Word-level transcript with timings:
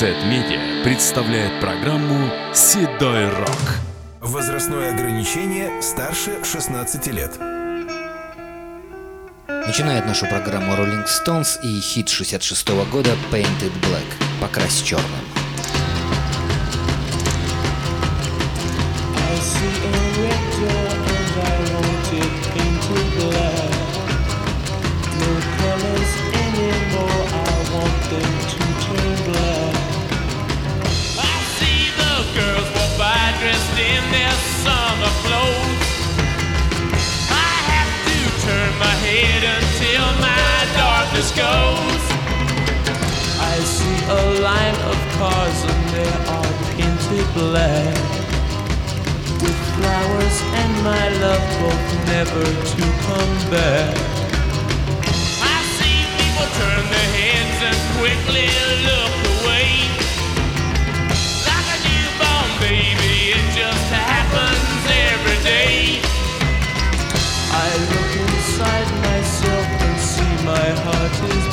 Z-Media 0.00 0.82
представляет 0.82 1.60
программу 1.60 2.30
«Седой 2.54 3.28
рок». 3.28 3.80
Возрастное 4.22 4.94
ограничение 4.94 5.82
старше 5.82 6.42
16 6.42 7.06
лет. 7.08 7.38
Начинает 9.46 10.06
нашу 10.06 10.24
программу 10.24 10.72
Rolling 10.72 11.04
Stones 11.04 11.60
и 11.62 11.78
хит 11.80 12.08
66 12.08 12.70
-го 12.70 12.86
года 12.90 13.10
Painted 13.30 13.72
Black 13.82 14.08
«Покрась 14.40 14.80
черным». 14.80 15.04
I 19.18 19.36
see 19.36 19.84
a 19.84 19.92
red 20.16 20.42
door 20.56 20.96
and 21.12 21.32
I 21.44 21.60
want 21.74 22.08
it 22.14 22.34
painted 22.54 23.06
black. 23.18 23.72
No 25.20 25.30
colors 25.58 26.12
anymore, 26.32 27.22
I 27.34 27.74
want 27.74 28.00
them 28.08 28.39
darkness 41.20 41.36
goes. 41.36 42.04
I 43.40 43.58
see 43.64 44.04
a 44.08 44.40
line 44.40 44.74
of 44.90 44.96
cars 45.18 45.64
and 45.64 45.88
they 45.90 46.12
are 46.30 46.52
painted 46.74 47.26
black. 47.34 47.96
With 49.42 49.60
flowers 49.76 50.36
and 50.60 50.84
my 50.84 51.08
love 51.20 51.44
both 51.60 52.06
never 52.06 52.44
to 52.44 52.82
come 53.06 53.50
back. 53.50 54.19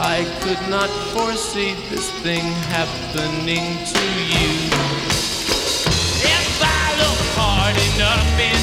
I 0.00 0.22
could 0.42 0.70
not 0.70 0.90
foresee 1.12 1.74
this 1.90 2.08
thing 2.22 2.44
happening 2.70 3.66
to 3.92 4.06
you. 4.30 4.70
If 6.22 6.62
I 6.62 6.86
look 7.02 7.20
hard 7.34 7.76
enough 7.96 8.57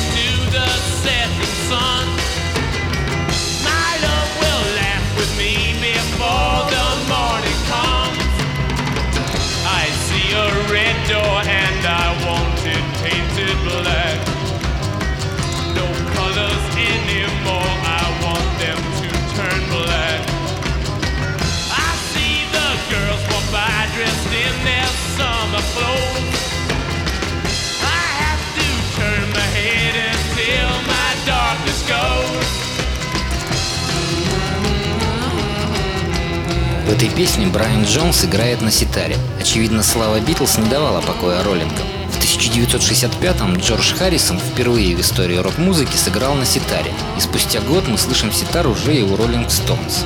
этой 36.95 37.09
песне 37.09 37.47
Брайан 37.47 37.83
Джонс 37.83 38.23
играет 38.23 38.61
на 38.61 38.71
ситаре. 38.71 39.17
Очевидно, 39.39 39.83
слава 39.83 40.17
Битлз 40.21 40.57
не 40.57 40.69
давала 40.69 41.01
покоя 41.01 41.43
роллингам. 41.43 41.85
В 42.09 42.19
1965-м 42.19 43.57
Джордж 43.57 43.93
Харрисон 43.95 44.39
впервые 44.39 44.95
в 44.95 45.01
истории 45.01 45.35
рок-музыки 45.35 45.97
сыграл 45.97 46.35
на 46.35 46.45
ситаре, 46.45 46.93
и 47.17 47.19
спустя 47.19 47.59
год 47.59 47.85
мы 47.89 47.97
слышим 47.97 48.31
ситар 48.31 48.65
уже 48.65 48.95
и 48.95 49.03
у 49.03 49.17
Роллинг 49.17 49.51
Стоунс. 49.51 50.05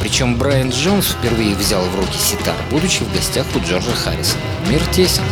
Причем 0.00 0.36
Брайан 0.36 0.68
Джонс 0.68 1.06
впервые 1.06 1.54
взял 1.54 1.82
в 1.82 1.96
руки 1.96 2.18
ситар, 2.18 2.56
будучи 2.70 3.02
в 3.02 3.12
гостях 3.14 3.46
у 3.54 3.60
Джорджа 3.60 3.92
Харрисона. 3.92 4.42
Мир 4.68 4.82
тесен. 4.92 5.24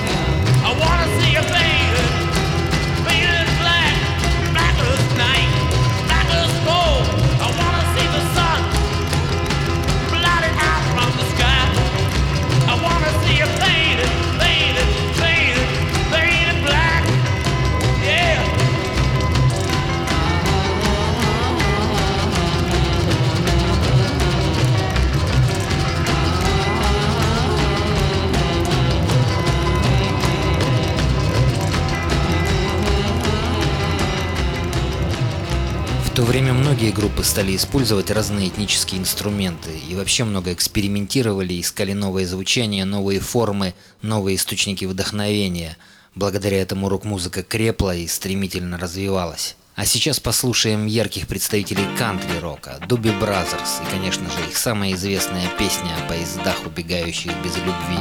Группы 36.94 37.24
стали 37.24 37.54
использовать 37.56 38.10
разные 38.10 38.48
этнические 38.48 39.00
инструменты 39.00 39.70
и 39.90 39.94
вообще 39.94 40.24
много 40.24 40.52
экспериментировали, 40.52 41.60
искали 41.60 41.92
новые 41.92 42.26
звучания, 42.26 42.84
новые 42.84 43.20
формы, 43.20 43.74
новые 44.00 44.36
источники 44.36 44.84
вдохновения. 44.84 45.76
Благодаря 46.14 46.62
этому 46.62 46.88
рок-музыка 46.88 47.42
крепла 47.42 47.94
и 47.94 48.06
стремительно 48.06 48.78
развивалась. 48.78 49.56
А 49.74 49.84
сейчас 49.84 50.20
послушаем 50.20 50.86
ярких 50.86 51.26
представителей 51.26 51.86
кантри-рока, 51.98 52.78
Doobie 52.88 53.10
Brothers 53.10 53.80
и, 53.82 53.90
конечно 53.90 54.30
же, 54.30 54.48
их 54.48 54.56
самая 54.56 54.92
известная 54.92 55.48
песня 55.58 55.90
о 55.98 56.08
поездах, 56.08 56.64
убегающих 56.64 57.32
без 57.42 57.56
любви, 57.56 57.98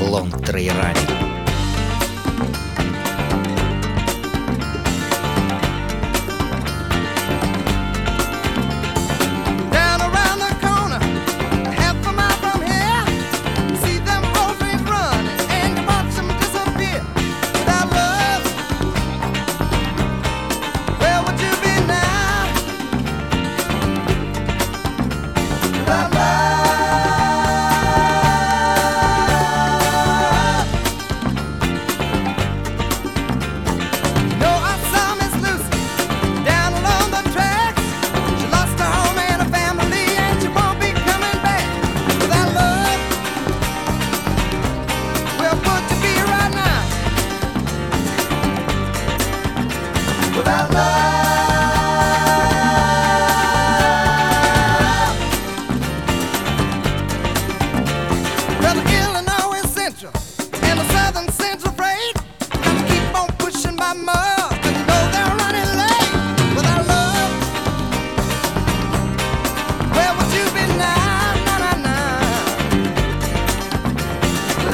Long 0.00 0.32
Train 0.42 0.74
Running. 0.74 1.36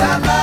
la 0.03 0.19
la 0.19 0.42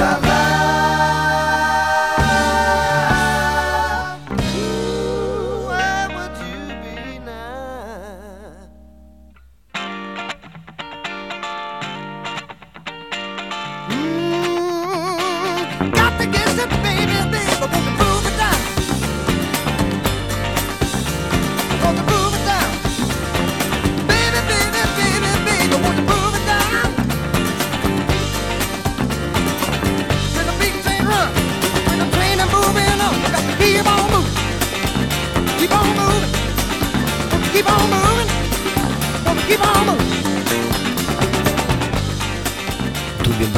love. 0.00 0.29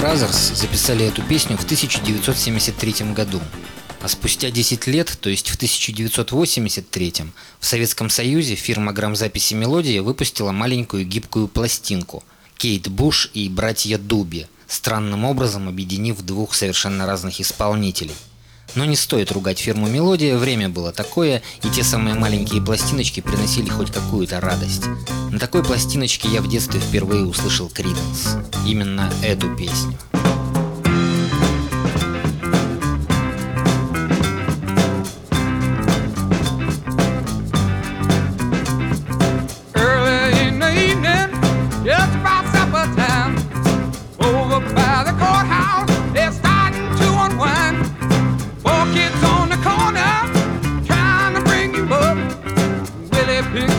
Brothers 0.03 0.57
записали 0.57 1.07
эту 1.07 1.23
песню 1.23 1.57
в 1.57 1.63
1973 1.63 3.13
году. 3.13 3.41
А 4.01 4.09
спустя 4.09 4.51
10 4.51 4.89
лет, 4.89 5.17
то 5.21 5.31
есть 5.31 5.49
в 5.49 5.55
1983 5.55 7.15
в 7.61 7.65
Советском 7.65 8.11
Союзе 8.11 8.57
фирма 8.57 8.93
грамзаписи 8.93 9.55
«Мелодия» 9.55 10.03
выпустила 10.03 10.51
маленькую 10.51 11.07
гибкую 11.07 11.47
пластинку 11.47 12.25
«Кейт 12.57 12.89
Буш 12.89 13.31
и 13.33 13.49
братья 13.49 13.97
Дуби», 13.97 14.49
странным 14.67 15.25
образом 15.25 15.69
объединив 15.69 16.21
двух 16.23 16.55
совершенно 16.55 17.07
разных 17.07 17.41
исполнителей. 17.41 18.17
Но 18.75 18.85
не 18.85 18.97
стоит 18.97 19.33
ругать 19.33 19.59
фирму 19.59 19.89
«Мелодия», 19.89 20.37
время 20.37 20.69
было 20.69 20.93
такое, 20.93 21.43
и 21.63 21.69
те 21.69 21.83
самые 21.83 22.15
маленькие 22.15 22.63
пластиночки 22.63 23.21
приносили 23.21 23.69
хоть 23.69 23.91
какую-то 23.91 24.41
радость. 24.41 24.85
На 25.31 25.39
такой 25.39 25.63
пластиночке 25.63 26.29
я 26.29 26.41
в 26.41 26.49
детстве 26.49 26.81
впервые 26.81 27.25
услышал 27.25 27.69
Криденс. 27.69 28.37
Именно 28.67 29.13
эту 29.23 29.55
песню. 29.57 29.99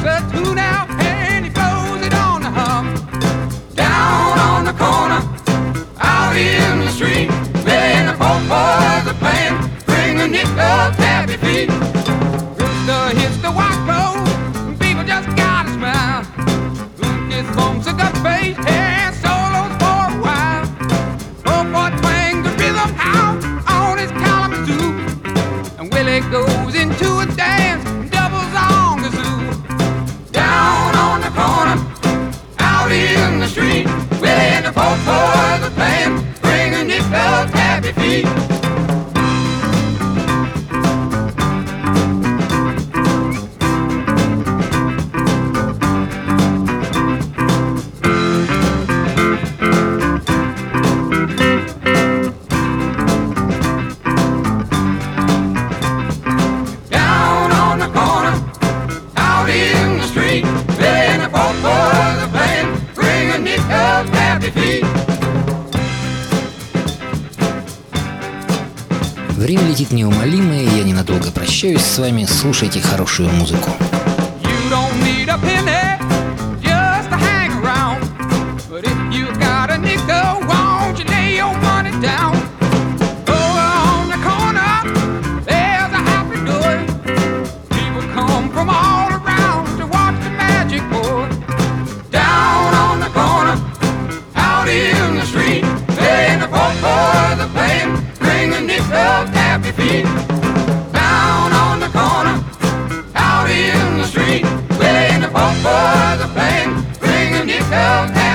끝! 0.04 0.33
In 33.32 33.40
the 33.40 33.48
street, 33.48 33.86
Willie 34.22 34.52
and 34.58 34.66
the 34.66 34.74
four 34.74 34.96
boys 35.06 35.62
are 35.64 35.72
playing, 35.72 36.26
bringing 36.42 36.88
nickel 36.88 37.46
tappy 37.52 37.92
feet. 37.94 38.93
И 70.52 70.78
я 70.78 70.84
ненадолго 70.84 71.32
прощаюсь 71.32 71.82
с 71.82 71.98
вами. 71.98 72.26
Слушайте 72.26 72.82
хорошую 72.82 73.30
музыку. 73.30 73.70
You 74.42 74.70
don't 74.70 74.94
need 75.04 75.30
a 75.30 75.38
penny 75.38 75.83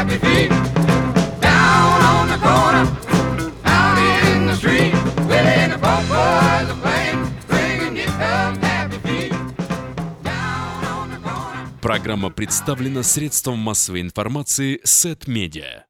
happy 0.08 0.26
feet. 0.26 0.50
Down 1.40 2.00
on 2.02 2.28
the 2.28 2.38
corner, 2.38 2.84
out 3.64 3.98
in 4.32 4.46
the 4.46 4.54
street, 4.56 4.92
playing 5.26 5.70
the 5.70 5.78
folk 5.78 6.04
boys 6.08 6.68
are 6.70 6.80
playing, 6.80 7.32
bring 7.46 7.80
a 7.82 7.90
nickel 7.90 8.66
happy 8.66 8.98
feet. 8.98 9.32
Down 10.22 10.84
on 10.84 11.10
the 11.10 11.18
corner. 11.18 11.80
Программа 11.82 12.30
представлена 12.30 13.02
средством 13.02 13.58
массовой 13.58 14.00
информации 14.00 14.80
Сет 14.84 15.26
Медиа. 15.26 15.87